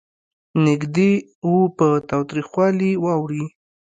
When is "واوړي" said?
3.03-3.45